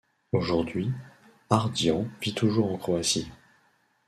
Aujourd’hui, 0.31 0.91
Ardian 1.51 2.07
vit 2.23 2.33
toujours 2.33 2.73
en 2.73 2.77
Croatie. 2.79 3.29